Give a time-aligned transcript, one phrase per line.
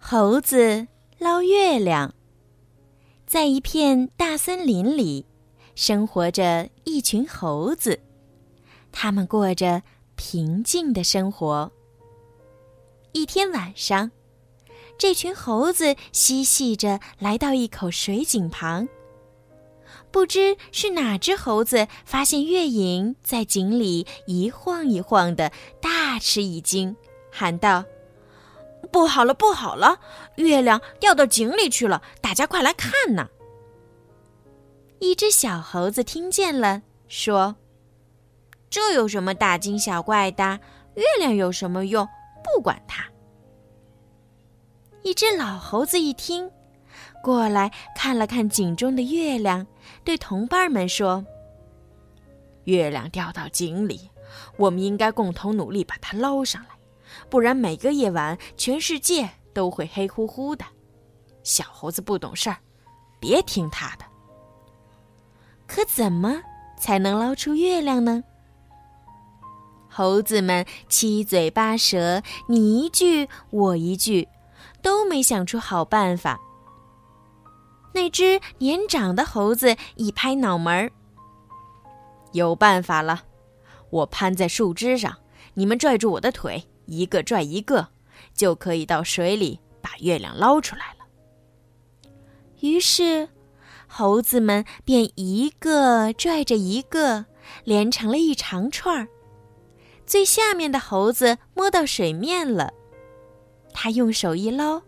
[0.00, 0.86] 猴子
[1.18, 2.14] 捞月亮。
[3.26, 5.26] 在一片大森林里，
[5.74, 8.00] 生活着一群猴子，
[8.90, 9.82] 他们过着
[10.14, 11.70] 平静的生活。
[13.12, 14.10] 一天晚上，
[14.96, 18.88] 这群猴子嬉戏着来到一口水井旁。
[20.10, 25.52] 不知是哪只猴子发现月影在井里一晃一晃的，
[25.82, 26.96] 大吃一惊，
[27.30, 27.84] 喊道。
[28.90, 30.00] 不好了，不好了！
[30.36, 33.28] 月亮掉到井里去了，大家快来看呐！
[35.00, 37.56] 一只小猴子听见了，说
[38.70, 40.60] ：“这有什么大惊小怪的？
[40.94, 42.08] 月亮有什么用？
[42.42, 43.04] 不管它。”
[45.02, 46.50] 一只老猴子一听，
[47.22, 49.66] 过来看了看井中的月亮，
[50.02, 51.24] 对同伴们说
[52.64, 54.10] ：“月亮掉到井里，
[54.56, 56.70] 我们应该共同努力把它捞上来。”
[57.28, 60.64] 不然，每个夜晚，全世界都会黑乎乎的。
[61.42, 62.56] 小猴子不懂事儿，
[63.20, 64.04] 别听他的。
[65.66, 66.40] 可怎么
[66.78, 68.22] 才能捞出月亮呢？
[69.90, 74.28] 猴子们七嘴八舌，你一句我一句，
[74.80, 76.38] 都没想出好办法。
[77.94, 80.92] 那只年长的猴子一拍脑门儿
[82.32, 83.24] ：“有办法了！
[83.90, 85.16] 我攀在树枝上，
[85.54, 87.86] 你们拽住我的腿。”一个拽一个，
[88.34, 91.06] 就可以到水里把月亮捞出来了。
[92.60, 93.28] 于是，
[93.86, 97.26] 猴子们便一个拽着一个，
[97.64, 99.06] 连成了一长串儿。
[100.06, 102.72] 最下面的猴子摸到水面了，
[103.74, 104.82] 他用手一捞，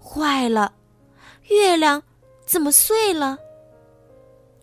[0.00, 0.72] 坏了，
[1.48, 2.00] 月亮
[2.46, 3.36] 怎么碎了？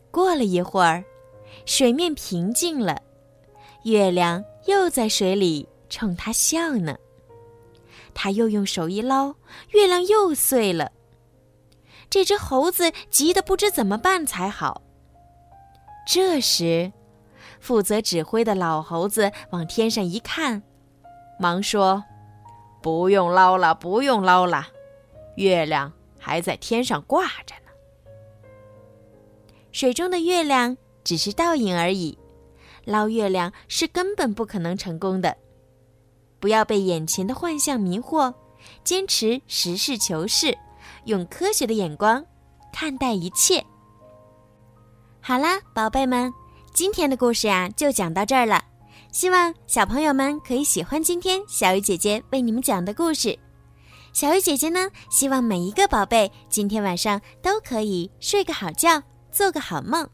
[0.09, 1.03] 过了一会儿，
[1.65, 3.01] 水面平静了，
[3.83, 5.67] 月亮又在水里。
[5.93, 6.97] 冲他笑呢，
[8.15, 9.35] 他又用手一捞，
[9.73, 10.91] 月亮又碎了。
[12.09, 14.81] 这只猴子急得不知怎么办才好。
[16.07, 16.91] 这时，
[17.59, 20.63] 负责指挥的老猴子往天上一看，
[21.39, 22.03] 忙说
[22.81, 24.65] ：“不用捞了，不用捞了，
[25.35, 27.71] 月亮还在天上挂着呢。
[29.71, 32.17] 水中的月亮只是倒影而已，
[32.83, 35.37] 捞月亮是根本不可能成功的。”
[36.43, 38.33] 不要被眼前的幻象迷惑，
[38.83, 40.53] 坚持实事求是，
[41.05, 42.21] 用科学的眼光
[42.73, 43.65] 看待一切。
[45.21, 46.33] 好啦，宝贝们，
[46.73, 48.61] 今天的故事呀就讲到这儿了。
[49.09, 53.39] 希望小朋友们可以喜欢今天小鱼姐姐为你们讲的故事。
[54.11, 60.05] 小鱼姐姐呢，希望每一个宝贝今天晚上都可以睡个好觉，做个好梦。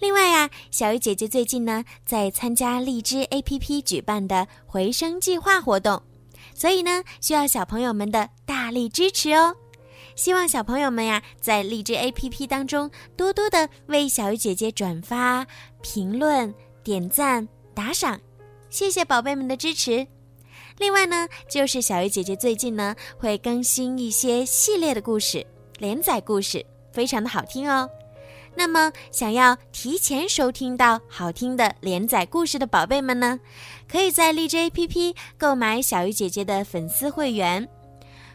[0.00, 6.02] 另外呀，小鱼姐姐最近呢在参加荔枝 APP 举办的回声计划活动，
[6.54, 9.54] 所以呢需要小朋友们的大力支持哦。
[10.16, 15.46] 希望小朋友们呀在荔枝 APP 当中多多的为小鱼姐姐转发、
[15.82, 18.20] 评论、点赞、打赏，
[18.70, 20.06] 谢谢宝贝们的支持。
[20.78, 25.44] 另外呢，就是小鱼姐姐最近呢会更新一些系列的故事、
[25.78, 27.88] 连载故事，非常的好听哦。
[28.56, 33.38] 那么，想要提前收听到好听的连载故事的宝贝们呢，
[33.90, 37.68] 可以在荔枝 APP 购买小鱼姐姐的粉丝会员。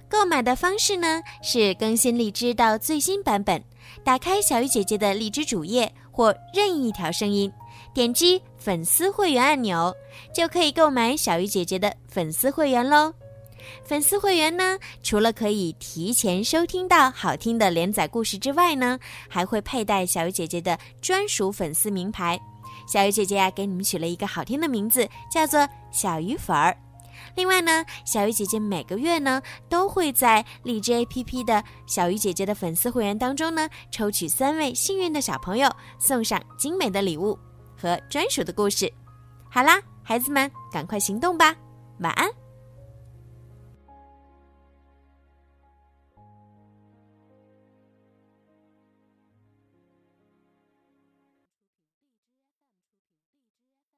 [0.10, 3.64] 购买的方式呢是更新荔枝到最新版本，
[4.04, 7.52] 打开小鱼姐姐的荔枝主页或任意一条声音，
[7.94, 9.94] 点击粉丝会员按钮，
[10.34, 13.14] 就可以购买小鱼姐姐的粉丝会员喽。
[13.84, 22.40] 粉丝会员呢，除了可以提前收听到好听的连载故事之外呢，还会佩戴小鱼姐姐的专属粉丝名牌。
[22.88, 26.76] 小鱼姐姐呀，给你们取了一个好听的名字，叫做小鱼粉儿。
[27.36, 37.38] 另外呢，小鱼姐姐每个月呢，都会在荔枝 APP 的小鱼姐姐的粉丝会员当中呢，抽取三位幸运的小朋友，送上精美的礼物
[37.78, 38.92] 和专属的故事。
[39.50, 41.56] 好啦，孩子们，赶快行动吧，
[42.00, 42.49] 晚安。